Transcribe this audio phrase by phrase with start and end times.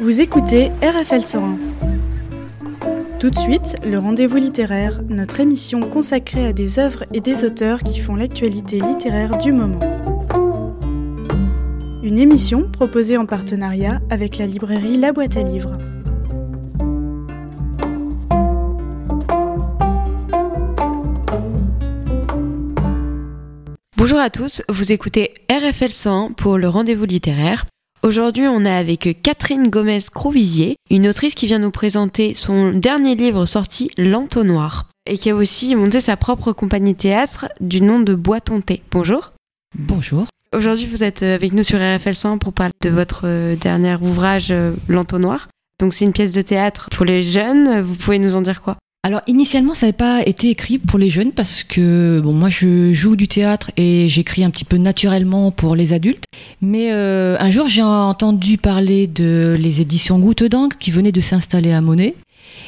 [0.00, 1.58] Vous écoutez RFL 101.
[3.18, 7.82] Tout de suite, le rendez-vous littéraire, notre émission consacrée à des œuvres et des auteurs
[7.82, 9.78] qui font l'actualité littéraire du moment.
[12.02, 15.76] Une émission proposée en partenariat avec la librairie La Boîte à Livres.
[23.98, 27.66] Bonjour à tous, vous écoutez RFL 100 pour le rendez-vous littéraire.
[28.02, 33.44] Aujourd'hui, on est avec Catherine Gomez-Crouvisier, une autrice qui vient nous présenter son dernier livre
[33.44, 38.62] sorti, L'Entonnoir, et qui a aussi monté sa propre compagnie théâtre du nom de Boiton
[38.62, 38.82] Thé.
[38.90, 39.34] Bonjour.
[39.78, 40.24] Bonjour.
[40.56, 44.50] Aujourd'hui, vous êtes avec nous sur RFL 100 pour parler de votre dernier ouvrage,
[44.88, 45.48] L'Entonnoir.
[45.78, 47.82] Donc, c'est une pièce de théâtre pour les jeunes.
[47.82, 48.78] Vous pouvez nous en dire quoi?
[49.02, 52.92] Alors initialement ça n'avait pas été écrit pour les jeunes parce que bon moi je
[52.92, 56.24] joue du théâtre et j'écris un petit peu naturellement pour les adultes.
[56.60, 61.20] Mais euh, un jour j'ai entendu parler de les éditions Goutte d'encre qui venaient de
[61.22, 62.14] s'installer à Monet.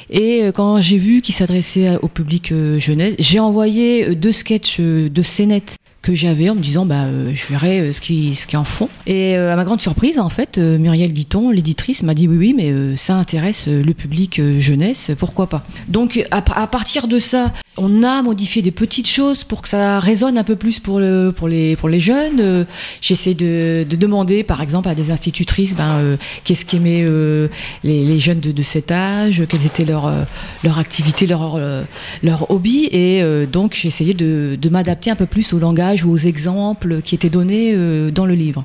[0.08, 4.80] Et euh, quand j'ai vu qu'ils s'adressaient au public euh, jeunesse, j'ai envoyé deux sketchs
[4.80, 8.46] de scénettes que j'avais en me disant bah euh, je verrai euh, ce qui ce
[8.46, 8.88] qui en font.
[9.06, 12.54] Et euh, à ma grande surprise en fait Muriel Guiton l'éditrice m'a dit oui oui
[12.56, 15.64] mais ça intéresse le public jeunesse pourquoi pas?
[15.88, 20.36] Donc à, partir de ça on a modifié des petites choses pour que ça résonne
[20.36, 22.66] un peu plus pour le pour les pour les jeunes.
[23.00, 27.04] J'essaie de, de, demander par exemple à des institutrices ben qu'est-ce qu'aimaient
[27.84, 30.12] les, les, jeunes de, de, cet âge quelles étaient leurs
[30.64, 31.60] leur activités leur
[32.22, 36.10] leur hobby et donc j'ai essayé de, de m'adapter un peu plus au langage ou
[36.10, 38.64] aux exemples qui étaient donnés euh, dans le livre.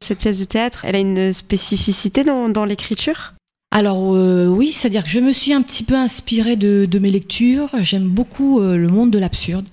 [0.00, 3.34] Cette pièce de théâtre, elle a une spécificité dans, dans l'écriture?
[3.70, 7.10] Alors euh, oui, c'est-à-dire que je me suis un petit peu inspirée de, de mes
[7.10, 7.70] lectures.
[7.80, 9.66] J'aime beaucoup euh, le monde de l'absurde.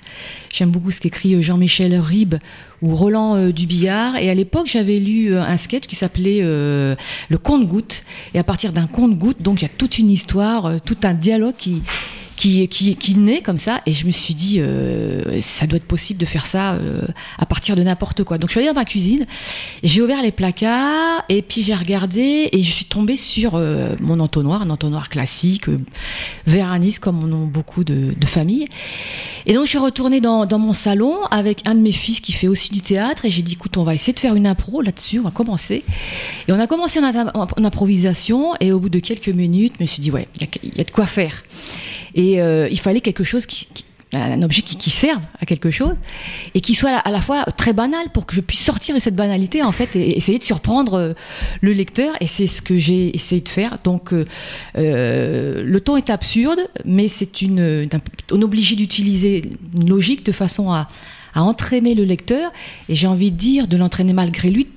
[0.52, 2.36] J'aime beaucoup ce qu'écrit Jean-Michel Ribes
[2.82, 4.18] ou Roland Dubillard.
[4.18, 8.02] Et à l'époque, j'avais lu un sketch qui s'appelait Le conte-goutte.
[8.34, 11.54] Et à partir d'un conte-goutte, donc il y a toute une histoire, tout un dialogue
[11.56, 11.84] qui
[12.42, 13.82] qui, qui, qui naît comme ça.
[13.86, 17.04] Et je me suis dit, euh, ça doit être possible de faire ça euh,
[17.38, 18.40] à partir de n'importe quoi.
[18.40, 19.28] Donc je suis allée dans ma cuisine,
[19.84, 24.20] j'ai ouvert les placards et puis j'ai regardé et je suis tombée sur euh, mon
[24.20, 25.66] entonnoir, un entonnoir classique,
[26.48, 28.68] vert anis comme on a beaucoup de, de familles.
[29.46, 32.32] Et donc je suis retournée dans, dans mon salon avec un de mes fils qui
[32.32, 34.82] fait aussi du théâtre et j'ai dit, écoute, on va essayer de faire une impro
[34.82, 35.84] là-dessus, on va commencer.
[36.48, 37.06] Et on a commencé en,
[37.36, 40.78] en, improvisation et au bout de quelques minutes, je me suis dit, ouais, il y,
[40.78, 41.44] y a de quoi faire.
[42.14, 43.68] Et euh, il fallait quelque chose qui,
[44.14, 45.96] un objet qui, qui, serve à quelque chose
[46.54, 49.16] et qui soit à la fois très banal pour que je puisse sortir de cette
[49.16, 51.14] banalité en fait et essayer de surprendre euh,
[51.62, 52.16] le lecteur.
[52.20, 53.80] Et c'est ce que j'ai essayé de faire.
[53.84, 57.90] Donc euh le ton est absurde mais c'est une
[58.32, 59.44] on est obligé d'utiliser
[59.74, 60.90] une logique de façon à
[61.34, 62.52] à entraîner le lecteur,
[62.90, 64.68] et j'ai envie de dire de l'entraîner malgré lui,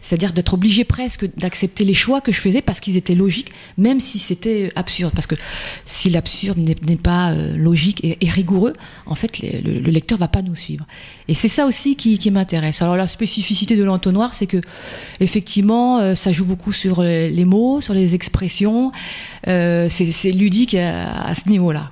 [0.00, 4.00] c'est-à-dire d'être obligé presque d'accepter les choix que je faisais parce qu'ils étaient logiques, même
[4.00, 5.12] si c'était absurde.
[5.14, 5.34] Parce que
[5.86, 8.74] si l'absurde n'est pas euh, logique et, rigoureux,
[9.06, 10.86] en fait, le, le, lecteur va pas nous suivre.
[11.28, 12.80] Et c'est ça aussi qui, m'intéresse.
[12.82, 14.60] Alors la spécificité de l'entonnoir, c'est que
[15.20, 18.92] effectivement, euh, ça joue beaucoup sur les mots, sur les expressions.
[19.48, 21.90] Euh, c'est ludique à ce niveau-là.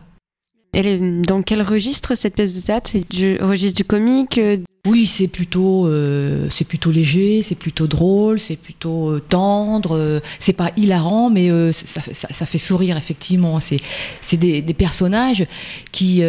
[0.72, 2.90] Elle est dans quel registre cette pièce de théâtre?
[2.92, 7.88] C'est du registre du comique euh, Oui, c'est plutôt, euh, c'est plutôt léger, c'est plutôt
[7.88, 10.22] drôle, c'est plutôt euh, tendre.
[10.38, 13.58] C'est pas hilarant, mais ça, fait sourire effectivement.
[13.58, 13.80] C'est,
[14.20, 15.44] c'est des, personnages
[15.90, 16.22] qui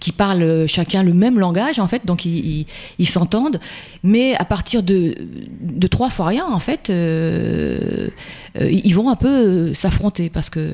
[0.00, 2.66] qui parlent chacun le même langage en fait, donc ils
[3.06, 3.60] s'entendent,
[4.02, 5.14] mais à partir de
[5.60, 10.72] de trois fois rien en fait, ils vont un peu s'affronter parce que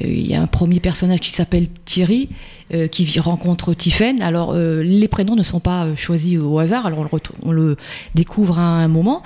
[0.00, 2.30] il y a un premier personnage qui s'appelle Thierry
[2.72, 4.22] euh, qui rencontre Tiphaine.
[4.22, 7.06] Alors euh, les prénoms ne sont pas choisis au hasard, alors
[7.42, 7.76] on le,
[8.14, 9.22] découvre à un moment.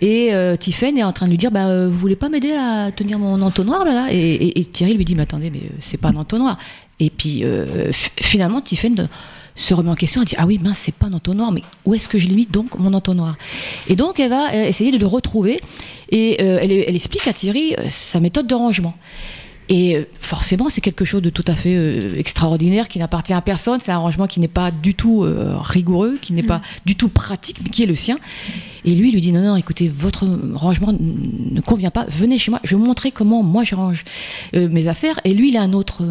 [0.00, 2.90] Et euh, Tiphaine est en train de lui dire bah, Vous voulez pas m'aider à
[2.92, 6.58] tenir mon entonnoir là, et, Thierry lui dit Mais attendez, mais c'est pas un entonnoir.
[7.00, 7.44] Et puis
[8.20, 9.08] finalement, Tiphaine
[9.54, 11.94] se remet en question et dit ah oui mince c'est pas un entonnoir mais où
[11.94, 13.36] est-ce que je limite donc mon entonnoir?
[13.88, 15.60] Et donc elle va essayer de le retrouver
[16.10, 18.94] et euh, elle, elle, explique à Thierry euh, sa méthode de rangement
[19.68, 23.80] et forcément, c'est quelque chose de tout à fait euh, extraordinaire qui n'appartient à personne.
[23.80, 26.46] C'est un rangement qui n'est pas du tout euh, rigoureux, qui n'est mmh.
[26.46, 28.18] pas du tout pratique, mais qui est le sien.
[28.84, 32.06] Et lui, il lui dit non, non, écoutez, votre rangement ne convient pas.
[32.08, 34.04] Venez chez moi, je vais vous montrer comment moi je range
[34.54, 35.20] euh, mes affaires.
[35.24, 36.02] Et lui, il a un autre,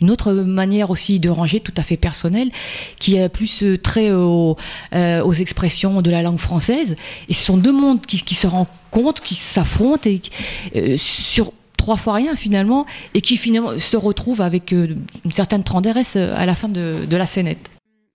[0.00, 2.50] une autre manière aussi de ranger, tout à fait personnelle,
[2.98, 4.56] qui est plus euh, très au,
[4.94, 6.96] euh, aux expressions de la langue française.
[7.28, 11.52] Et ce sont deux mondes qui, qui se rencontrent, qui s'affrontent et sur
[11.84, 12.84] trois fois rien finalement,
[13.14, 14.94] et qui finalement se retrouve avec euh,
[15.24, 17.70] une certaine tendresse à la fin de, de la scénette.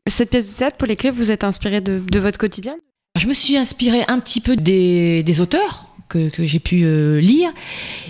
[0.08, 2.76] Cette pièce de théâtre pour lesquelles vous êtes inspiré de, de votre quotidien?
[3.18, 7.20] Je me suis inspirée un petit peu des, des auteurs que, que j'ai pu euh,
[7.20, 7.50] lire,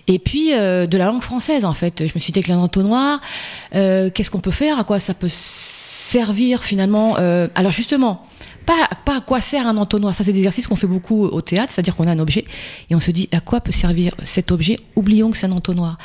[0.08, 2.06] et puis euh, de la langue française en fait.
[2.06, 3.22] Je me suis dit avec l'entonnoir,
[3.76, 7.16] euh, qu'est-ce qu'on peut faire, à quoi ça peut servir finalement.
[7.18, 8.28] Euh, alors justement,
[8.66, 10.16] pas, à quoi sert un entonnoir.
[10.16, 12.46] Ça, c'est des exercices qu'on fait beaucoup au théâtre, c'est-à-dire qu'on a un objet
[12.90, 14.80] et on se dit à quoi peut servir cet objet?
[14.96, 15.98] Oublions que c'est un entonnoir.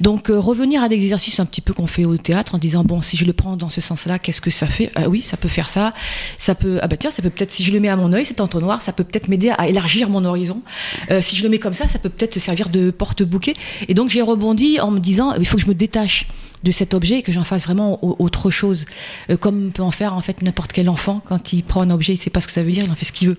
[0.00, 2.84] Donc, euh, revenir à des exercices un petit peu qu'on fait au théâtre en disant
[2.84, 4.90] bon, si je le prends dans ce sens-là, qu'est-ce que ça fait?
[4.94, 5.92] Ah oui, ça peut faire ça.
[6.38, 8.24] Ça peut ah bah tiens, ça peut peut-être si je le mets à mon œil,
[8.24, 10.62] cet entonnoir, ça peut peut-être m'aider à élargir mon horizon.
[11.10, 13.54] Euh, si je le mets comme ça, ça peut peut-être servir de porte-bouquet.
[13.88, 16.26] Et donc, j'ai rebondi en me disant il faut que je me détache
[16.64, 18.86] de cet objet et que j'en fasse vraiment autre chose,
[19.30, 22.14] euh, comme peut en faire en fait n'importe quel enfant quand il prend un objet,
[22.14, 23.36] il sait pas ce que ça veut dire, il en fait ce qu'il veut.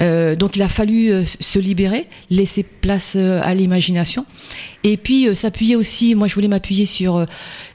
[0.00, 4.26] Euh, donc il a fallu euh, se libérer, laisser place à l'imagination,
[4.82, 6.14] et puis s'appuyer aussi.
[6.14, 7.24] Moi, je voulais m'appuyer sur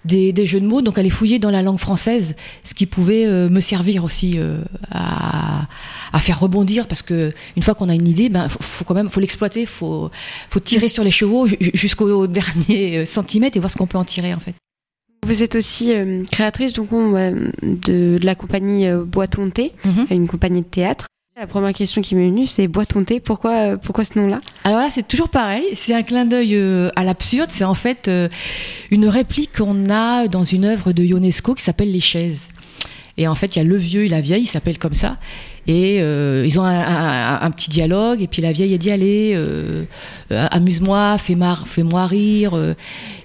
[0.06, 3.26] des, des, jeux de mots, donc aller fouiller dans la langue française, ce qui pouvait
[3.26, 4.40] euh, me servir aussi
[4.92, 5.68] à,
[6.14, 8.96] à, faire rebondir, parce que une fois qu'on a une idée, ben faut, faut quand
[8.96, 10.10] même, faut l'exploiter, faut
[10.50, 14.34] faut tirer sur les chevaux jusqu'au dernier centimètre et voir ce qu'on peut en tirer
[14.34, 14.56] en fait.
[15.26, 19.90] Vous êtes aussi euh, créatrice donc, euh, de, de, la compagnie euh, Boiton Thé, mm
[19.90, 20.14] -hmm.
[20.14, 21.06] une compagnie de théâtre.
[21.40, 22.68] La première question qui m'est venue, c'est
[23.08, 23.22] Thé.
[23.22, 24.40] Pourquoi, euh, pourquoi ce nom-là?
[24.66, 25.64] Alors là, c'est toujours pareil.
[25.72, 27.50] C'est un clin d'œil euh, à l'absurde.
[27.50, 28.28] C'est en fait euh,
[28.92, 32.50] une réplique qu'on a dans une œuvre de Ionesco qui s'appelle Les chaises.
[33.16, 35.16] Et en fait, il y a le vieux et la vieille, ils s'appellent comme ça.
[35.66, 38.22] Et ils ont un, petit dialogue.
[38.22, 39.38] Et puis la vieille a dit allez,
[40.30, 42.76] amuse-moi, fais-moi fais rire.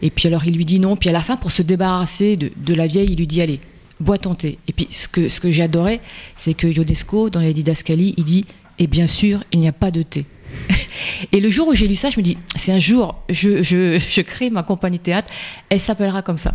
[0.02, 0.96] Et puis alors il lui dit non.
[0.96, 3.60] Puis à la fin, pour se débarrasser de la vieille, il lui dit allez,
[4.00, 4.58] bois ton thé.
[4.68, 6.00] Et puis ce que, ce que j'ai adoré,
[6.36, 8.44] c'est que Ionesco, dans les didascalies, il dit
[8.78, 10.24] et bien sûr, il n'y a pas de thé.
[11.32, 13.98] Et le jour où j'ai lu ça, je me dis, c'est un jour, je, je,
[13.98, 15.30] je crée ma compagnie théâtre,
[15.68, 16.54] elle s'appellera comme ça.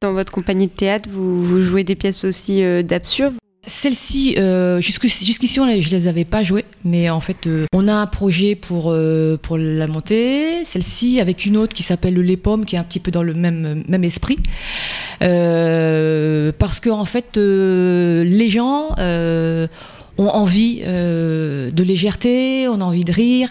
[0.00, 3.34] Dans votre compagnie de théâtre, vous, vous jouez des pièces aussi euh, d'absurde?
[3.70, 7.94] Celle-ci, euh, jusqu'ici, on je les avais pas jouées, mais en fait, euh, on a
[7.94, 10.64] un projet pour euh, pour la monter.
[10.64, 13.22] Celle-ci avec une autre qui s'appelle le Les Pommes, qui est un petit peu dans
[13.22, 14.38] le même même esprit,
[15.22, 18.90] euh, parce que en fait, euh, les gens
[20.18, 23.50] ont envie de légèreté, on a envie de rire.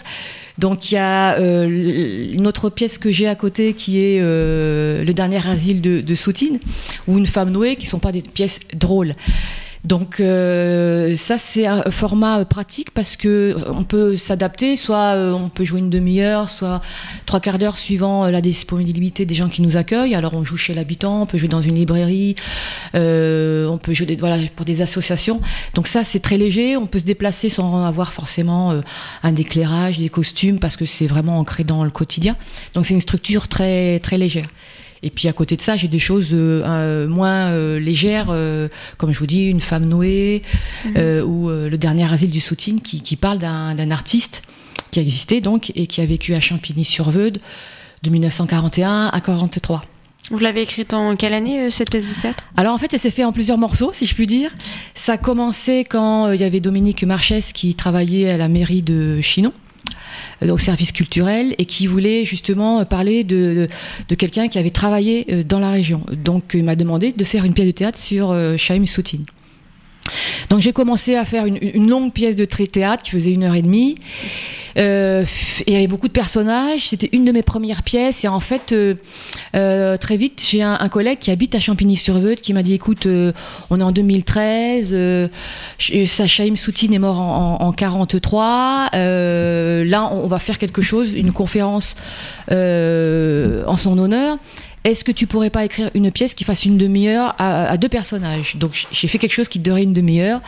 [0.60, 5.02] Donc il y a euh, une autre pièce que j'ai à côté qui est euh,
[5.04, 6.58] le dernier asile de, de Soutine
[7.08, 9.14] ou une femme nouée qui sont pas des pièces drôles.
[9.84, 15.48] Donc euh, ça c'est un format pratique parce que on peut s'adapter, soit euh, on
[15.48, 16.82] peut jouer une demi-heure, soit
[17.24, 20.14] trois quarts d'heure suivant la disponibilité des gens qui nous accueillent.
[20.14, 22.36] Alors on joue chez l'habitant, on peut jouer dans une librairie,
[22.94, 25.40] euh, on peut jouer voilà pour des associations.
[25.74, 28.80] Donc ça c'est très léger, on peut se déplacer sans avoir forcément euh,
[29.22, 32.36] un éclairage, des costumes parce que c'est vraiment ancré dans le quotidien.
[32.74, 34.46] Donc c'est une structure très très légère.
[35.02, 38.68] Et puis à côté de ça, j'ai des choses euh, moins euh, légères, euh,
[38.98, 40.42] comme je vous dis, une femme Noé
[40.84, 41.22] mmh.
[41.24, 44.42] ou le dernier asile du Soutine qui, qui parle d'un artiste
[44.90, 47.40] qui a existé donc et qui a vécu à Champigny-sur-Veude
[48.02, 49.82] de 1941 à 43.
[50.30, 53.10] Vous l'avez écrite en quelle année cette pièce de théâtre Alors en fait, elle s'est
[53.10, 54.52] fait en plusieurs morceaux, si je puis dire.
[54.94, 59.20] Ça a commencé quand il y avait Dominique Marchès qui travaillait à la mairie de
[59.20, 59.52] Chinon
[60.42, 63.68] au service culturel et qui voulait justement parler de, de,
[64.08, 66.00] de quelqu'un qui avait travaillé dans la région.
[66.12, 69.24] Donc il m'a demandé de faire une pièce de théâtre sur euh, Chaim Soutine.
[70.50, 73.62] Donc j'ai commencé à faire une, longue pièce de théâtre qui faisait une heure et
[73.62, 73.94] demie.
[74.78, 75.24] Euh,
[75.68, 76.88] il y avait beaucoup de personnages.
[76.88, 78.24] C'était une de mes premières pièces.
[78.24, 78.96] Et en fait, euh,
[79.54, 83.32] euh, très vite, j'ai un, collègue qui habite à Champigny-sur-Veude qui m'a dit "Écoute, euh,
[83.70, 84.92] on est en 2013.
[86.06, 88.90] Sachaïm Soutine est mort en, en, en 43.
[88.92, 91.94] là, on, on, va faire quelque chose, une conférence
[92.50, 94.38] en son honneur."
[94.84, 98.56] Est-ce que tu pourrais pas écrire une pièce qui fasse une demi-heure à, deux personnages?
[98.56, 100.40] Donc j'ai fait quelque chose qui durait une demi-heure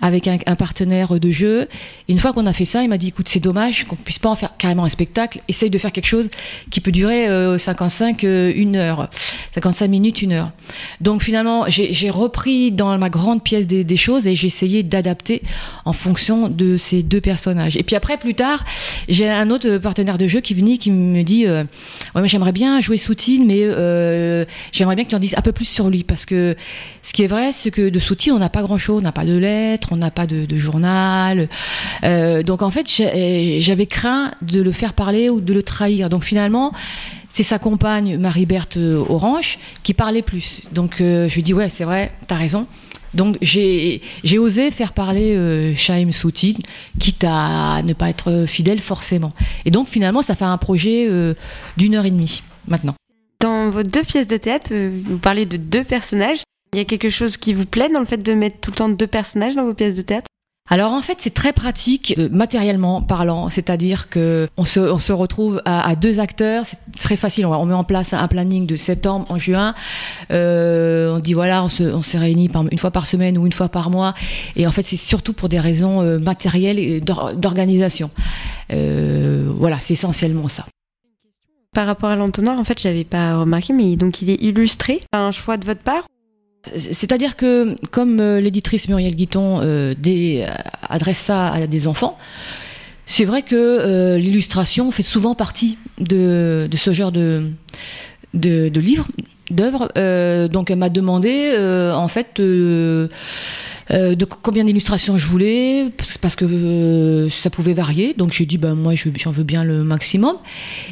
[0.00, 1.68] avec un, partenaire de jeu.
[2.08, 4.28] Une fois qu'on a fait ça, il m'a dit écoute, c'est dommage qu'on puisse pas
[4.28, 5.40] en faire carrément un spectacle.
[5.48, 6.28] Essaye de faire quelque chose
[6.70, 9.08] qui peut durer euh, 55, euh, une heure,
[9.54, 10.52] 55 minutes, une heure.
[11.00, 15.42] Donc finalement, j'ai repris dans ma grande pièce des, choses et j'ai essayé d'adapter
[15.84, 17.76] en fonction de ces deux personnages.
[17.76, 18.64] Et puis après, plus tard,
[19.08, 21.64] j'ai un autre partenaire de jeu qui venait qui me dit euh,
[22.14, 25.42] ouais, mais j'aimerais bien jouer Soutine, mais euh, j'aimerais bien que tu en dises un
[25.42, 26.56] peu plus sur lui parce que
[27.02, 29.12] ce qui est vrai, c'est que de Soutine, on n'a pas grand chose, on n'a
[29.12, 31.48] pas de lettres on n'a pas de, journal.
[32.04, 32.86] Euh, donc en fait,
[33.60, 36.10] j'avais craint de le faire parler ou de le trahir.
[36.10, 36.72] Donc finalement,
[37.34, 40.62] c'est sa compagne Marie-Berthe Orange qui parlait plus.
[40.72, 42.66] Donc euh, je lui dis ouais, c'est vrai, t'as raison.
[43.12, 44.00] Donc j'ai
[44.38, 46.58] osé faire parler euh, Chaim Soutine,
[46.98, 49.32] quitte à ne pas être fidèle forcément.
[49.64, 51.34] Et donc finalement, ça fait un projet euh,
[51.76, 52.94] d'une heure et demie maintenant.
[53.40, 56.42] Dans vos deux pièces de théâtre, vous parlez de deux personnages.
[56.74, 58.76] Il y a quelque chose qui vous plaît dans le fait de mettre tout le
[58.76, 60.26] temps deux personnages dans vos pièces de théâtre?
[60.68, 65.12] Alors en fait c'est très pratique euh, matériellement parlant, c'est-à-dire que on se, on se
[65.12, 69.30] retrouve à, deux acteurs, c'est très facile, on, met en place un planning de septembre
[69.30, 69.74] en juin,
[70.32, 73.46] euh, on dit voilà on se, on se réunit par, une fois par semaine ou
[73.46, 74.14] une fois par mois,
[74.56, 78.10] et en fait c'est surtout pour des raisons euh, matérielles et d'organisation.
[78.70, 80.64] voilà, c'est essentiellement ça.
[81.74, 85.00] Par rapport à l'entonnoir, en fait, je l'avais pas remarqué, mais donc il est illustré.
[85.12, 86.04] Un choix de votre part
[86.76, 89.94] c'est-à-dire que, comme euh, l'éditrice Muriel Guiton euh,
[90.82, 92.18] adresse ça à des enfants,
[93.06, 97.50] c'est vrai que euh, l'illustration fait souvent partie de, ce genre de
[98.34, 99.08] livres,
[99.50, 99.88] d'œuvres.
[100.48, 101.54] donc elle m'a demandé,
[101.94, 102.40] en fait,
[103.90, 108.14] euh, de combien d'illustrations je voulais, parce que euh, ça pouvait varier.
[108.14, 110.36] Donc j'ai dit, ben moi j'en veux bien le maximum.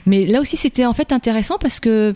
[0.04, 2.14] Mais là aussi c'était en fait intéressant parce que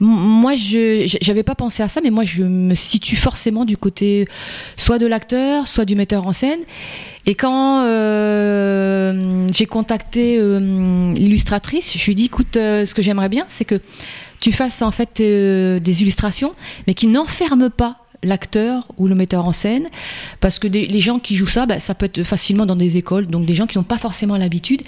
[0.00, 4.26] moi je j'avais pas pensé à ça, mais moi je me situe forcément du côté
[4.76, 6.60] soit de l'acteur, soit du metteur en scène.
[7.26, 13.44] Et quand euh, j'ai contacté l'illustratrice, je lui ai dit, écoute, ce que j'aimerais bien,
[13.48, 13.80] c'est que
[14.40, 16.54] tu fasses en fait des illustrations,
[16.86, 19.88] mais qui n'enferment pas l'acteur ou le metteur en scène,
[20.40, 23.26] parce que les gens qui jouent ça, bah, ça peut être facilement dans des écoles,
[23.26, 24.82] donc des gens qui n'ont pas forcément l'habitude,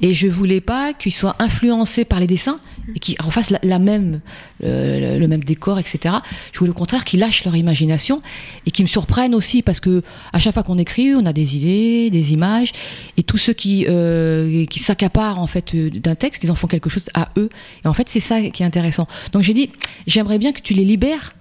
[0.00, 2.58] et je voulais pas qu'ils soient influencés par les dessins
[2.94, 4.20] et qu'ils refassent la, même,
[4.60, 6.16] le, même décor, etc.
[6.52, 8.22] Je voulais au contraire qu'ils lâchent leur imagination
[8.64, 10.02] et qu'ils me surprennent aussi, parce que
[10.32, 12.72] à chaque fois qu'on écrit, on a des idées, des images,
[13.16, 16.66] et tous ceux qui, euh, qui s'accaparent en fait euh, d'un texte, ils en font
[16.66, 17.50] quelque chose à eux,
[17.84, 19.08] et en fait c'est ça qui est intéressant.
[19.32, 19.70] Donc j'ai dit,
[20.06, 21.34] j'aimerais bien que tu les libères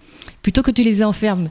[0.45, 1.49] plutôt que tu les enfermes.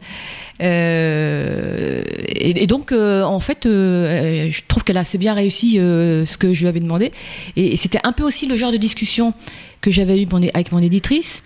[0.62, 6.36] Euh, et, donc, euh, en fait, euh, je trouve qu'elle a assez bien réussi ce
[6.36, 7.10] que je lui avais demandé.
[7.56, 9.34] Et, c'était un peu aussi le genre de discussion
[9.80, 11.42] que j'avais eu avec mon éditrice,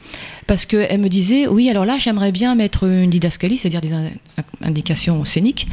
[0.47, 3.95] parce qu'elle me disait, oui, alors là, j'aimerais bien mettre une didascalie, c'est-à-dire des
[4.61, 5.69] indications scéniques.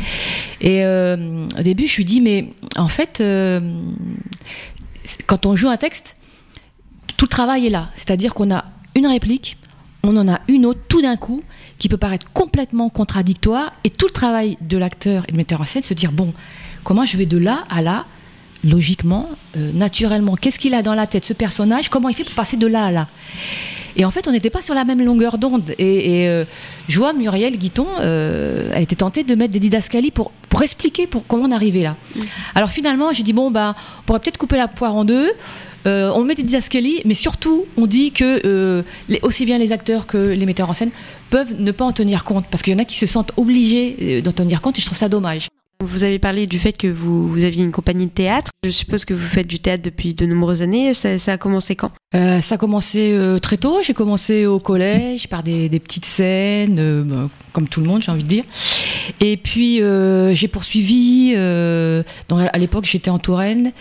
[0.61, 2.45] Et au début, je lui dis, mais
[2.77, 3.21] en fait,
[5.27, 6.15] quand on joue un texte,
[7.17, 7.89] tout le travail est là.
[7.97, 8.63] C'est-à-dire qu'on a
[8.95, 9.57] une réplique,
[10.07, 11.43] on en a une autre tout d'un coup
[11.77, 15.65] qui peut paraître complètement contradictoire et tout le travail de l'acteur et de metteur en
[15.65, 16.33] scène se dire bon
[16.83, 18.05] comment je vais de là à là
[18.63, 20.35] logiquement euh, naturellement?
[20.35, 21.89] Qu'est-ce qu'il a dans la tête ce personnage?
[21.89, 23.07] Comment il fait pour passer de là à là?
[23.97, 25.73] Et en fait on n'était pas sur la même longueur d'onde.
[25.77, 26.45] Et, euh,
[26.87, 31.07] je vois Muriel Guiton euh, elle était tentée de mettre des didascalies pour pour expliquer
[31.07, 31.95] pour comment on arrivait là.
[32.15, 32.21] Mmh.
[32.55, 35.31] alors finalement j'ai dit bon bah on pourrait peut-être couper la poire en deux
[35.87, 38.83] euh, on met des didascalies, mais surtout, on dit que euh,
[39.21, 40.91] aussi bien les acteurs que les metteurs en scène
[41.29, 43.95] peuvent ne pas en tenir compte, parce qu'il y en a qui se sentent obligés
[44.01, 45.47] euh, d'en tenir compte, et je trouve ça dommage.
[45.83, 48.49] Vous avez parlé du fait que vous, aviez une compagnie de théâtre.
[48.63, 50.93] Je suppose que vous faites du théâtre depuis de nombreuses années.
[50.93, 51.91] Ça, a commencé quand?
[52.13, 53.79] Ça a commencé très tôt.
[53.83, 58.23] J'ai commencé au collège par des, petites scènes, bah, comme tout le monde, j'ai envie
[58.23, 58.43] de dire.
[59.21, 59.81] Et puis
[60.33, 61.33] j'ai poursuivi.
[62.29, 63.71] donc à l'époque, j'étais en Touraine.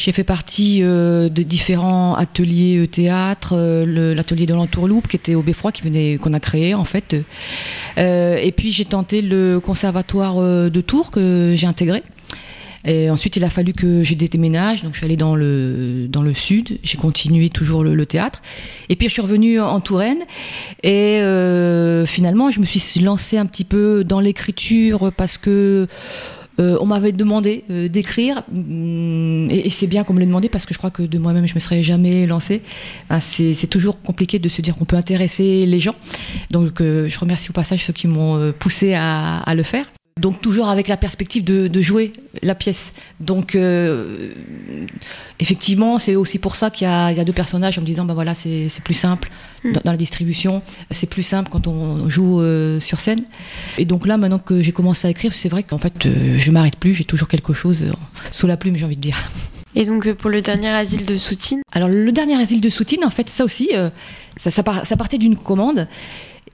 [0.00, 5.34] J'ai fait partie euh, de différents ateliers euh, théâtre, euh, l'atelier de l'entourloupe qui était
[5.34, 7.14] au Beffroi, qu'on a créé en fait.
[7.98, 12.02] et puis j'ai tenté le conservatoire de Tours que j'ai intégré.
[12.84, 16.22] Et ensuite, il a fallu que j'ai déménage, donc je suis allée dans le dans
[16.22, 16.78] le sud.
[16.82, 18.40] J'ai continué toujours le, théâtre.
[18.88, 20.20] Et puis je suis revenue en Touraine.
[20.82, 21.20] Et
[22.06, 25.88] finalement, je me suis lancée un petit peu dans l'écriture parce que
[26.60, 30.66] euh, on m'avait demandé euh, d'écrire, mm, et, c'est bien qu'on me l'ait demandé parce
[30.66, 32.62] que je crois que de moi-même je me serais jamais lancée.
[33.20, 35.94] c'est toujours compliqué de se dire qu'on peut intéresser les gens.
[36.50, 39.86] Donc euh, je remercie au passage ceux qui m'ont poussé à, le faire.
[40.20, 42.12] Donc toujours avec la perspective de, jouer
[42.42, 42.92] la pièce.
[43.18, 43.56] Donc
[45.38, 48.34] effectivement, c'est aussi pour ça qu'il y, a deux personnages en me disant, ben voilà,
[48.34, 49.30] c'est plus simple
[49.64, 49.72] hmm.
[49.72, 52.40] dans, la distribution, c'est plus simple quand on joue
[52.80, 53.24] sur scène.
[53.78, 56.50] Et donc là, maintenant que j'ai commencé à écrire, c'est vrai qu'en fait, euh, je
[56.50, 57.92] m'arrête plus, j'ai toujours quelque chose euh,
[58.30, 59.16] sous la plume, j'ai envie de dire.
[59.74, 61.62] Et donc euh, pour le dernier asile de Soutine?
[61.72, 63.70] Alors le dernier asile de Soutine, en fait, ça aussi,
[64.36, 65.88] ça, ça, partait d'une commande.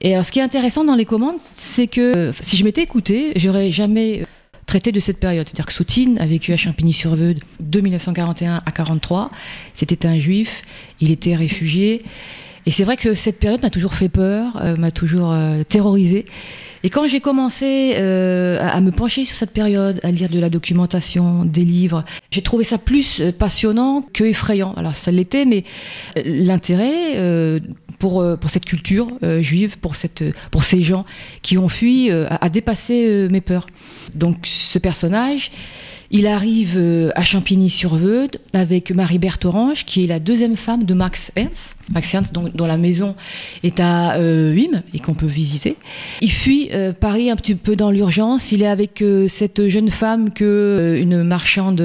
[0.00, 3.32] Et alors, ce qui est intéressant dans les commandes, c'est que si je m'étais écouté,
[3.36, 4.22] j'aurais jamais
[4.66, 5.46] traité de cette période.
[5.46, 9.30] C'est-à-dire que Soutine a vécu à Champigny-sur-Veuve de 1941 à 43.
[9.74, 10.62] C'était un juif,
[11.00, 12.02] il était réfugié.
[12.66, 15.32] Et c'est vrai que cette période m'a toujours fait peur, m'a toujours
[15.68, 16.26] terrorisé.
[16.86, 20.50] Et quand j'ai commencé euh, à, me pencher sur cette période, à lire de la
[20.50, 24.72] documentation, des livres, j'ai trouvé ça plus euh, passionnant que effrayant.
[24.74, 25.64] Alors ça l'était, mais
[26.16, 27.60] euh, l'intérêt
[27.98, 29.08] pour, pour cette culture
[29.40, 31.04] juive, pour, cette, pour ces gens
[31.42, 33.66] qui ont fui, a, dépassé mes peurs.
[34.14, 35.50] Donc ce personnage
[36.10, 41.32] Il arrive euh, à Champigny-sur-Veude avec Marie-Berthe Orange, qui est la deuxième femme de Max
[41.36, 41.76] Ernst.
[41.92, 43.14] Max Ernst, dont, la maison
[43.62, 44.54] est à euh,
[44.92, 45.76] et qu'on peut visiter.
[46.20, 48.50] Il fuit euh, Paris un petit peu dans l'urgence.
[48.52, 51.80] Il est avec euh, cette jeune femme que une marchande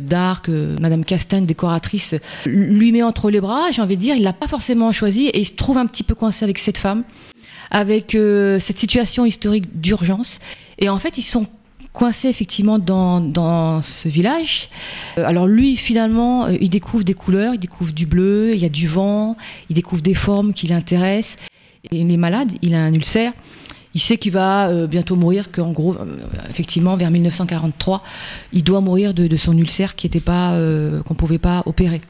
[0.00, 2.14] d'art, que Madame Castagne, décoratrice,
[2.44, 3.70] lui met entre les bras.
[3.72, 6.02] J'ai envie de dire, il l'a pas forcément choisi et il se trouve un petit
[6.02, 7.04] peu coincé avec cette femme,
[7.70, 10.38] avec cette situation historique d'urgence.
[10.78, 11.46] Et en fait, ils sont
[11.96, 14.68] coincé effectivement dans, dans ce village.
[15.16, 18.66] Euh, alors lui, finalement, euh, il découvre des couleurs, il découvre du bleu, il y
[18.66, 19.36] a du vent,
[19.70, 21.38] il découvre des formes qui l'intéressent.
[21.90, 23.32] Il est malade, il a un ulcère.
[23.94, 25.96] Il sait qu'il va euh, bientôt mourir, qu'en gros,
[26.50, 28.02] effectivement, vers 1943,
[28.52, 32.02] il doit mourir de, de son ulcère qui était pas, euh, qu'on pouvait pas opérer.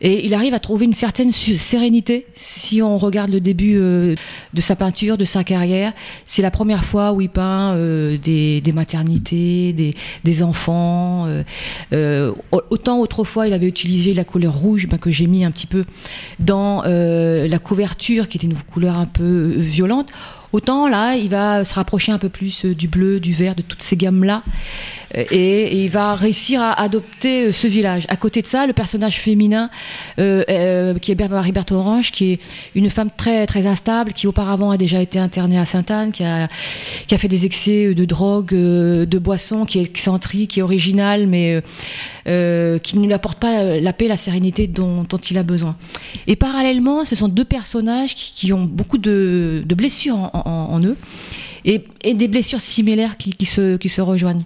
[0.00, 4.14] Et il arrive à trouver une certaine sérénité si on regarde le début euh,
[4.54, 5.92] de sa peinture, de sa carrière.
[6.26, 9.72] C'est la première fois où il peint euh, des, maternités,
[10.24, 11.26] des, enfants.
[11.92, 15.66] euh, autant autrefois il avait utilisé la couleur rouge ben, que j'ai mis un petit
[15.66, 15.84] peu
[16.38, 20.08] dans la couverture qui était une couleur un peu violente.
[20.52, 23.60] Autant là, il va se rapprocher un peu plus euh, du bleu, du vert, de
[23.60, 24.42] toutes ces gammes-là.
[25.16, 28.06] Euh, Et, il va réussir à adopter euh, ce village.
[28.08, 29.68] À côté de ça, le personnage féminin,
[30.16, 32.40] qui est Marie-Berthe Orange, qui est
[32.74, 36.48] une femme très, très instable, qui auparavant a déjà été internée à Sainte-Anne, qui a,
[37.18, 41.62] fait des excès de drogue, de boissons, qui est excentrique, qui est originale, mais
[42.28, 45.42] euh, qui ne lui apporte pas euh, la paix, la sérénité dont, dont il a
[45.42, 45.76] besoin.
[46.26, 50.74] Et parallèlement, ce sont deux personnages qui, qui ont beaucoup de, de blessures en, en-
[50.74, 50.96] en eux
[51.64, 54.44] et, et des blessures similaires qui, qui, se, qui se rejoignent.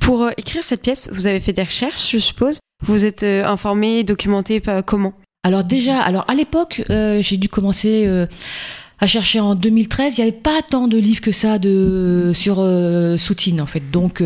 [0.00, 2.58] Pour euh, écrire cette pièce, vous avez fait des recherches, je suppose.
[2.82, 5.12] Vous êtes informé, documenté, comment?
[5.42, 8.26] Alors déjà, alors à l'époque, euh, j'ai dû commencer euh,
[8.98, 10.16] à chercher en 2013.
[10.16, 13.82] Il n'y avait pas tant de livres que ça de sur euh, Soutine en fait.
[13.90, 14.22] Donc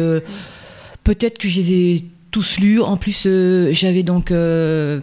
[1.04, 2.80] peut-être que je les ai tous lus.
[2.80, 5.00] En plus, euh, j'avais donc euh,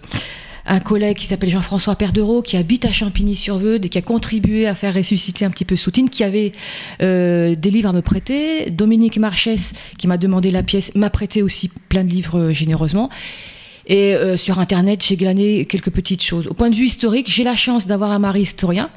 [0.65, 4.75] un collègue qui s'appelle Jean-François Perdereau qui habite à Champigny-sur-Veude et qui a contribué à
[4.75, 6.51] faire ressusciter un petit peu Soutine, qui avait
[7.01, 8.69] euh, des livres à me prêter.
[8.69, 13.09] Dominique Marchès, qui m'a demandé la pièce, m'a prêté aussi plein de livres généreusement.
[13.87, 16.47] Et sur Internet, j'ai glané quelques petites choses.
[16.47, 18.89] Au point de vue historique, j'ai la chance d'avoir un mari historien.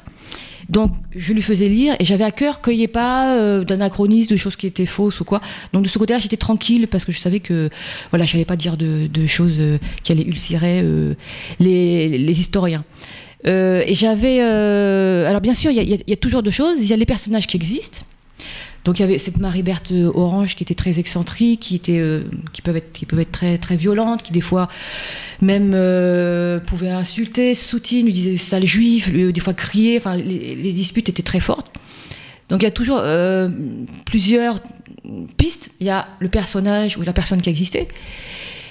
[0.69, 4.31] Donc, je lui faisais lire et j'avais à cœur qu'il n'y ait pas euh, d'anachronisme,
[4.31, 5.41] de choses qui étaient fausses ou quoi.
[5.73, 7.69] Donc, de ce côté-là, j'étais tranquille parce que je savais que,
[8.11, 11.13] voilà, je n'allais pas dire de, choses euh, qui allaient ulcérer euh,
[11.59, 12.83] les, historiens.
[13.45, 14.39] Et j'avais.
[14.39, 16.77] alors, bien sûr, il y y a toujours deux choses.
[16.79, 17.99] Il y a les personnages qui existent.
[18.85, 22.21] Donc il y avait cette Marie-Berthe euh, Orange qui était très excentrique, qui était, euh,
[22.53, 24.69] qui peuvent être, qui peuvent être très très violentes, qui des fois
[25.41, 29.97] même euh, pouvait insulter Soutine, lui disait sale juif, lui, des fois crier.
[29.97, 31.71] Enfin, les, disputes étaient très fortes.
[32.49, 33.01] Donc il y a toujours
[34.05, 34.59] plusieurs
[35.35, 35.71] pistes.
[35.79, 37.87] Il y a le personnage ou la personne qui a existé.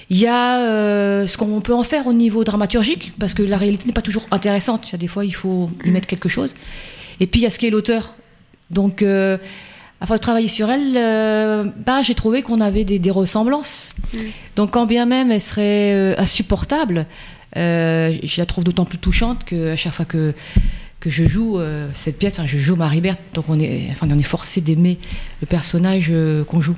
[0.09, 3.85] Il y a ce qu'on peut en faire au niveau dramaturgique, parce que la réalité
[3.87, 4.87] n'est pas toujours intéressante.
[4.87, 6.53] Il y a des fois, il faut y mettre quelque chose.
[7.19, 8.13] Et puis il y a ce qu'est l'auteur.
[8.69, 9.03] Donc
[10.01, 13.89] à force de travailler sur elle, euh, bah, j'ai trouvé qu'on avait des, des ressemblances.
[14.55, 17.05] Donc, quand bien même elle serait euh, insupportable,
[17.57, 20.33] euh, je la trouve d'autant plus touchante qu'à chaque fois que,
[20.99, 21.59] que je joue
[21.93, 24.99] cette pièce, enfin, je joue Marie-Berthe, donc on est, enfin, on est forcé d'aimer
[25.41, 26.11] le personnage
[26.47, 26.75] qu'on joue.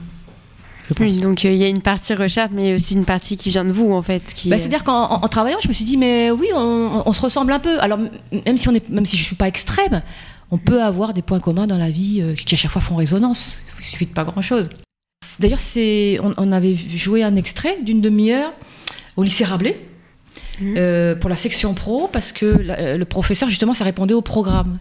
[1.02, 3.66] Oui, donc euh, il y a une partie recherche, mais aussi une partie qui vient
[3.66, 4.24] de vous, en fait.
[4.34, 7.12] Qui, Bah, C'est-à-dire qu'en en- en travaillant, je me suis dit, mais oui, on, on
[7.12, 7.78] se ressemble un peu.
[7.82, 7.98] Alors,
[8.46, 10.02] même si, on est, même si je ne suis pas extrême,
[10.52, 12.96] on peut avoir des points communs dans la vie euh, qui à chaque fois font
[12.96, 13.62] résonance.
[13.80, 14.70] Il suffit de pas grand-chose.
[15.40, 18.54] D'ailleurs, c'est, on, on avait joué un extrait d'une demi-heure
[19.18, 19.80] au lycée Rabelais.
[20.60, 20.74] Mhm.
[20.78, 24.80] euh, pour la section pro parce que la- le professeur justement ça répondait au programme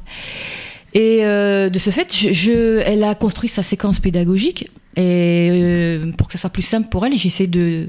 [0.95, 6.13] et euh, de ce fait je, je- elle a construit sa séquence pédagogique et euh,
[6.13, 7.89] pour que ça soit plus simple pour elle j'ai essayé de,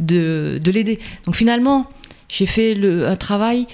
[0.00, 1.86] de, de l'aider donc finalement
[2.28, 3.66] j'ai fait le, un travail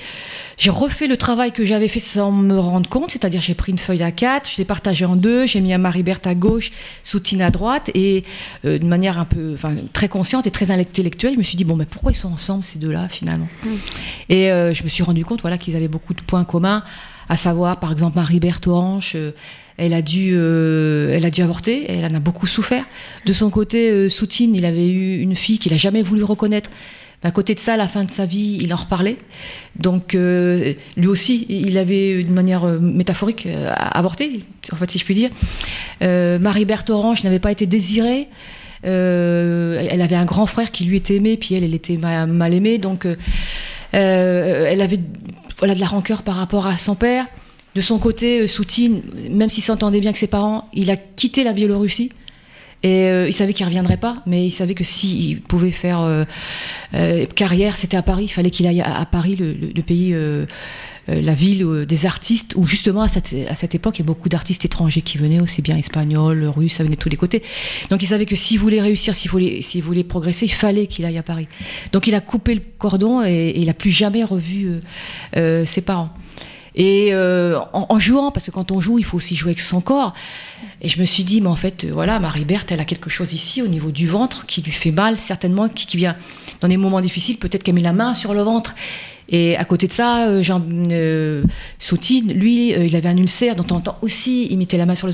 [0.56, 3.78] j'ai refait le travail que j'avais fait sans me rendre compte, c'est-à-dire j'ai pris une
[3.78, 6.70] feuille à quatre, je l'ai partagée en deux, j'ai mis un Marie-Berthe à gauche,
[7.02, 8.24] Soutine à droite, et
[8.64, 11.64] euh, de manière un peu, enfin, très consciente et très intellectuelle, je me suis dit
[11.64, 13.48] bon, mais pourquoi ils sont ensemble ces deux-là finalement
[14.28, 16.84] Et euh, je me suis rendu compte, voilà, qu'ils avaient beaucoup de points communs,
[17.28, 19.12] à savoir, par exemple, Marie-Berthe Orange.
[19.16, 19.32] euh,
[19.76, 21.86] elle a dû, euh, elle a dû avorter.
[21.88, 22.84] Elle en a beaucoup souffert.
[23.26, 26.70] De son côté, euh, Soutine, il avait eu une fille qu'il a jamais voulu reconnaître.
[27.24, 29.16] À côté de ça, à la fin de sa vie, il en reparlait.
[29.76, 34.98] Donc, euh, lui aussi, il avait, d'une manière euh, métaphorique, euh, avorté, en fait, si
[34.98, 35.30] je puis dire.
[36.02, 38.28] Euh, Marie-Berthe Orange n'avait pas été désirée.
[38.84, 42.26] Euh, elle avait un grand frère qui lui était aimé, puis elle, elle était ma-
[42.26, 42.76] mal aimée.
[42.76, 43.16] Donc, euh,
[43.94, 45.00] euh, elle avait
[45.58, 47.24] voilà, de la rancœur par rapport à son père.
[47.74, 51.42] De son côté, euh, Soutine, même s'il s'entendait bien avec ses parents, il a quitté
[51.42, 52.10] la Biélorussie.
[52.84, 56.24] Et euh, il savait qu'il reviendrait pas, mais il savait que s'il pouvait faire euh,
[56.92, 58.24] euh, carrière, c'était à Paris.
[58.24, 60.14] Il fallait qu'il aille à, Paris, le, pays,
[61.08, 64.28] la ville des artistes, où justement à cette, à cette époque, il y a beaucoup
[64.28, 67.42] d'artistes étrangers qui venaient, aussi bien espagnols, russes, ça venait de tous les côtés.
[67.88, 71.06] Donc il savait que s'il voulait réussir, s'il voulait, s'il voulait progresser, il fallait qu'il
[71.06, 71.48] aille à Paris.
[71.92, 74.80] Donc il a coupé le cordon et, et il n'a plus jamais revu
[75.32, 76.10] ses parents.
[76.74, 79.80] Et euh, en, jouant, parce que quand on joue, il faut aussi jouer avec son
[79.80, 80.12] corps.
[80.80, 83.32] Et je me suis dit, mais en fait, euh, voilà, Marie-Berthe, elle a quelque chose
[83.32, 86.16] ici au niveau du ventre qui lui fait mal, certainement, qui, vient
[86.60, 88.74] dans des moments difficiles, peut-être qu'elle met la main sur le ventre.
[89.28, 90.60] Et à côté de ça, euh, Jean
[91.78, 95.08] Soutine, lui, il avait un ulcère, dont on entend aussi, il mettait la main sur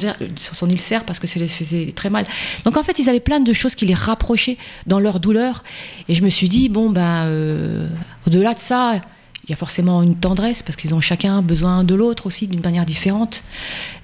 [0.55, 2.27] son ulcère parce que ça les faisait très mal.
[2.65, 5.63] Donc en fait, ils avaient plein de choses qui les rapprochaient dans leur douleur.
[6.09, 7.89] Et je me suis dit, bon, ben,
[8.27, 9.01] au-delà de ça,
[9.45, 12.61] il y a forcément une tendresse parce qu'ils ont chacun besoin de l'autre aussi d'une
[12.61, 13.43] manière différente,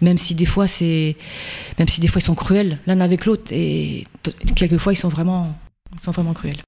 [0.01, 1.16] même si des fois c'est,
[1.79, 4.07] même si des fois ils sont cruels l'un avec l'autre et
[4.55, 5.55] quelquefois ils sont vraiment,
[5.94, 6.59] ils sont vraiment cruels.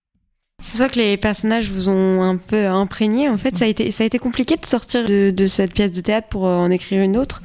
[0.62, 3.28] C'est soit que les personnages vous ont un peu imprégné.
[3.28, 5.92] En fait, ça a été, ça a été compliqué de sortir de, de cette pièce
[5.92, 7.42] de théâtre pour en écrire une autre.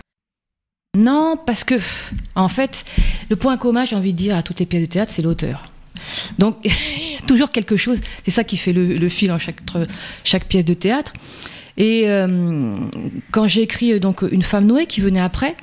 [0.98, 1.76] Non, parce que
[2.36, 2.86] en fait,
[3.30, 5.73] le point commun, j'ai envie de dire à toutes les pièces de théâtre, c'est l'auteur.
[6.39, 6.58] Donc,
[7.28, 8.00] toujours quelque chose.
[8.24, 11.13] C'est ça qui fait le, fil en chaque, pièce de théâtre.
[11.78, 12.78] Et euh,
[13.32, 15.56] quand j'ai écrit euh, donc une femme Noé qui venait après,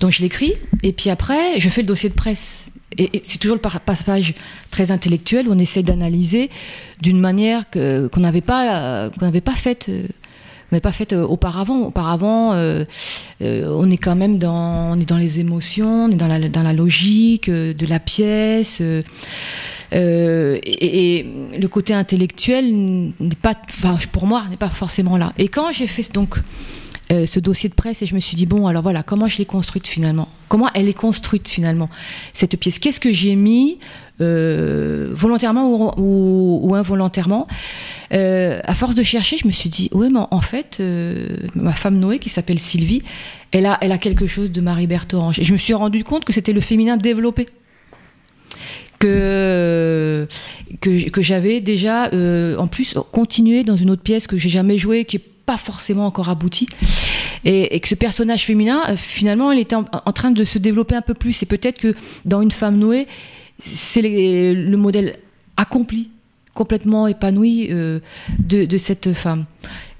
[0.00, 2.66] donc je l'écris et puis après je fais le dossier de presse.
[2.98, 4.34] Et, c'est toujours le passage
[4.72, 6.50] très intellectuel où on essaie d'analyser
[7.00, 10.08] d'une manière qu'on n'avait pas qu'on n'avait pas faite euh,
[10.74, 11.80] n'est pas faite auparavant.
[11.86, 12.52] Auparavant,
[13.40, 16.62] on est quand même dans, on est dans les émotions, on est dans la, dans
[16.62, 18.82] la logique de la pièce.
[19.92, 21.26] Euh, et,
[21.58, 22.72] le côté intellectuel
[23.18, 23.54] n'est pas,
[24.12, 25.32] pour moi, n'est pas forcément là.
[25.38, 26.36] Et quand j'ai fait donc
[27.10, 29.38] euh, ce dossier de presse et je me suis dit bon alors voilà comment je
[29.38, 30.28] l'ai construite finalement?
[30.48, 31.88] Comment elle est construite finalement?
[32.32, 33.78] Cette pièce qu'est-ce que j'ai mis
[34.20, 37.46] euh, volontairement ou, involontairement?
[38.10, 40.82] À force de chercher je me suis dit ouais mais en fait
[41.54, 43.02] ma femme Noé qui s'appelle Sylvie
[43.52, 45.38] elle a elle a quelque chose de Marie-Berthe Orange.
[45.38, 47.48] Et je me suis rendu compte que c'était le féminin développé.
[48.98, 50.28] Que
[50.80, 55.04] que, j'avais déjà euh, en plus continué dans une autre pièce que j'ai jamais jouée
[55.04, 56.68] qui est pas forcément encore aboutie
[57.44, 61.02] et, que ce personnage féminin euh, finalement il était en, train de se développer un
[61.02, 61.42] peu plus.
[61.42, 63.08] Et peut-être que dans une femme Noé
[63.64, 65.18] c'est le modèle
[65.56, 66.10] accompli
[66.54, 67.98] complètement épanoui euh,
[68.38, 69.46] de, cette femme.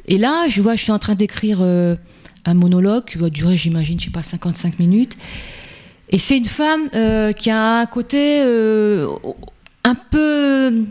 [0.06, 3.98] Et là je vois je suis en train d'écrire un monologue qui va durer j'imagine
[3.98, 5.16] je sais pas 55 minutes.
[6.10, 9.08] Et c'est une femme euh, qui a un côté euh,
[9.84, 10.84] un peu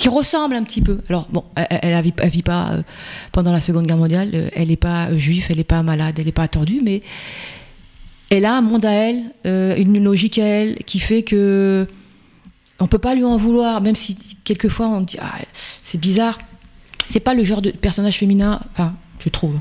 [0.00, 0.98] qui ressemble un petit peu.
[1.08, 2.82] Alors bon, elle, ne vit, pas euh,
[3.32, 4.50] pendant la Seconde Guerre mondiale.
[4.54, 7.02] Elle n'est pas juive, elle n'est pas malade, elle n'est pas tordue, mais
[8.30, 11.86] elle a un monde à elle, une logique à elle qui fait que
[12.78, 15.34] on peut pas lui en vouloir, même si quelquefois on dit ah,
[15.82, 16.38] c'est bizarre.
[17.06, 19.58] C'est pas le genre de personnage féminin, enfin je trouve,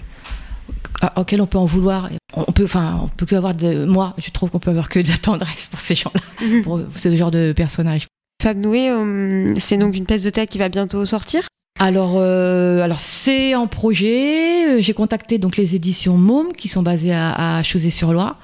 [1.16, 2.10] auquel on peut en vouloir.
[2.34, 5.00] On peut, enfin, on peut que avoir de, moi, je trouve qu'on peut avoir que
[5.00, 6.22] de la tendresse pour ces gens-là,
[6.64, 8.08] pour ce genre de personnage.
[8.42, 11.42] Fab Noué, euh, c'est donc une pièce de théâtre qui va bientôt sortir?
[11.78, 14.66] Alors, euh, alors c'est en projet.
[14.68, 18.40] Euh, j'ai contacté donc les éditions Môme qui sont basées à, à Chausey-sur-Loire.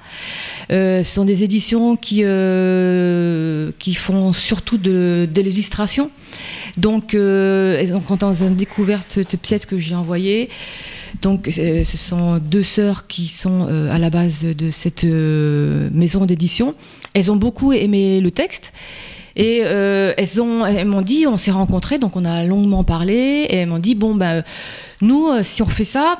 [0.70, 2.24] ce sont des éditions qui
[3.78, 6.10] qui font surtout de, de l'illustration.
[6.76, 10.50] Donc, ont quand on a découvert cette pièce que j'ai envoyée.
[11.22, 15.88] Donc, euh, ce sont deux sœurs qui sont euh, à la base de cette euh,
[15.92, 16.74] maison d'édition.
[17.14, 18.72] Elles ont beaucoup aimé le texte.
[19.36, 23.56] Et elles ont, elles m'ont dit, on s'est rencontrés, donc on a longuement parlé, et
[23.56, 24.44] elles m'ont dit, bon, ben,
[25.02, 26.18] nous, si on fait ça,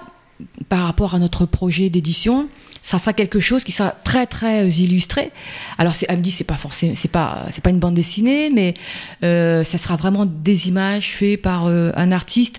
[0.68, 2.48] par rapport à notre projet d'édition,
[2.82, 5.32] ça sera quelque chose qui sera très très euh, illustré.
[5.78, 8.74] Alors elle me dit c'est pas forcément c'est pas c'est pas une bande dessinée, mais
[9.24, 12.58] euh, ça sera vraiment des images faites par euh, un artiste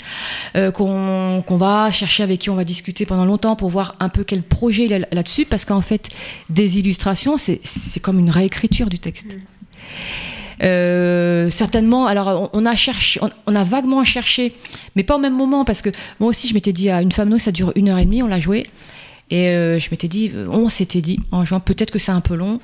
[0.74, 4.24] qu'on qu'on va chercher avec qui on va discuter pendant longtemps pour voir un peu
[4.24, 6.10] quel projet là-dessus, parce qu'en fait
[6.50, 9.38] des illustrations c'est comme une réécriture du texte.
[10.60, 11.50] Mm.
[11.52, 14.56] certainement, alors on, a cherché, on, a vaguement cherché,
[14.96, 15.90] mais pas au même moment parce que
[16.20, 18.24] moi aussi je m'étais dit à une femme nous ça dure une heure et demie,
[18.24, 18.66] on l'a joué.
[19.30, 22.36] Et euh, je m'étais dit, on s'était dit en juin, peut-être que c'est un peu
[22.36, 22.60] long,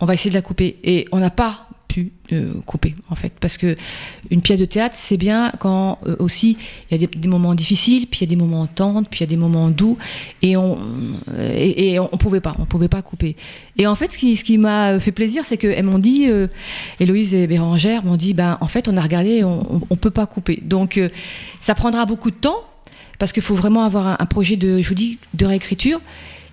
[0.00, 0.78] on va essayer de la couper.
[0.84, 3.76] Et on n'a pas pu euh, couper, en fait, parce que
[4.30, 6.56] une pièce de théâtre, c'est bien quand euh, aussi
[6.90, 9.22] il y a des, moments difficiles, puis il y a des moments tendres, puis il
[9.22, 9.96] y a des moments doux,
[10.42, 10.78] et on
[11.38, 13.36] et, on, pouvait pas, on pouvait pas couper.
[13.78, 16.28] Et en fait, ce qui, ce qui m'a fait plaisir, c'est qu'elles m'ont dit,
[17.00, 20.26] Héloïse et Bérangère m'ont dit, ben en fait, on a regardé, on, on, peut pas
[20.26, 20.60] couper.
[20.62, 21.00] Donc
[21.60, 22.62] ça prendra beaucoup de temps
[23.18, 26.00] parce qu'il faut vraiment avoir un, projet de, je vous dis, de réécriture.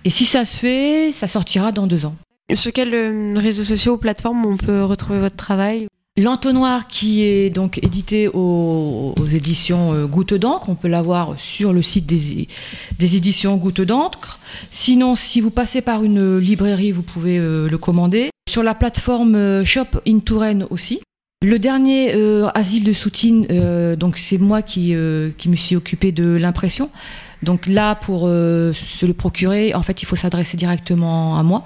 [0.04, 2.14] Et si ça se fait, ça sortira dans deux ans.
[2.52, 7.78] Sur quels réseaux sociaux ou plateformes on peut retrouver votre travail L'entonnoir qui est donc
[7.82, 14.38] édité aux, éditions Goutte d'encre, on peut l'avoir sur le site des, éditions Goutte d'encre.
[14.70, 18.30] Sinon, si vous passez par une librairie, vous pouvez le commander.
[18.48, 21.00] Sur la plateforme Shop in Touraine aussi.
[21.44, 25.76] Le dernier euh, asile de soutien, euh, donc c'est moi qui, euh, qui me suis
[25.76, 26.88] occupé de l'impression.
[27.44, 31.64] Donc là, pour se le procurer, en fait, il faut s'adresser directement à moi.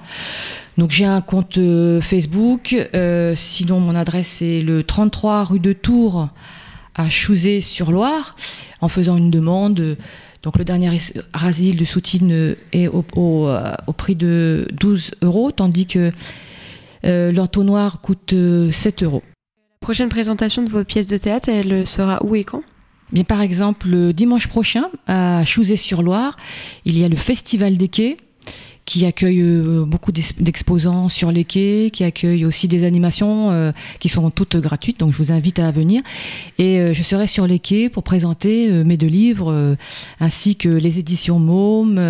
[0.77, 1.59] Donc j'ai un compte
[2.01, 2.75] Facebook.
[3.37, 6.29] sinon, mon adresse est le 33 rue de Tours
[6.95, 8.37] à Chouzé-sur-Loire.
[8.81, 9.97] En faisant une demande.
[10.43, 10.91] Donc le dernier
[11.33, 16.13] asile de soutien est au, au, prix de 12 euros, tandis que
[17.05, 18.35] l'entonnoir coûte
[18.71, 19.23] 7 euros.
[19.81, 22.63] Prochaine présentation de vos pièces de théâtre, elle sera où et quand?
[23.27, 26.37] Par exemple, le dimanche prochain, à Chouzé-sur-Loire,
[26.85, 28.17] il y a le Festival des quais
[28.89, 34.09] qui accueille euh, beaucoup d'exposants sur les quais, qui accueille aussi des animations euh, qui
[34.09, 36.01] sont toutes gratuites, donc je vous invite à venir.
[36.57, 39.77] Et euh, je serai sur les quais pour présenter mes deux livres,
[40.21, 42.01] ainsi que les éditions Môme,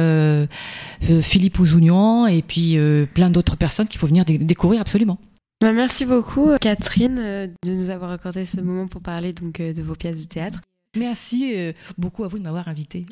[1.23, 2.79] Philippe Ouzounian, et puis
[3.13, 5.19] plein d'autres personnes qu'il faut venir découvrir absolument.
[5.61, 9.95] Bah, merci beaucoup, Catherine, de nous avoir accordé ce moment pour parler donc de vos
[9.95, 10.61] pièces de théâtre.
[10.99, 13.07] Merci euh, beaucoup à vous de m'avoir invité.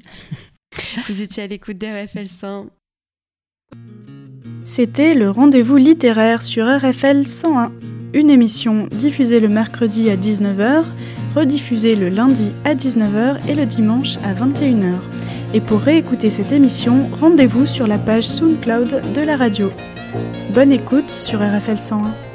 [1.09, 2.67] vous étiez à l'écoute d'RFL 100.
[4.65, 7.73] C'était le rendez-vous littéraire sur RFL 101,
[8.15, 10.83] une émission diffusée le mercredi à 19h,
[11.37, 14.95] rediffusée le lundi à 19h et le dimanche à 21h.
[15.55, 19.71] Et pour réécouter cette émission, rendez-vous sur la page SoundCloud de la radio.
[20.53, 22.26] Bonne écoute sur RFL 101.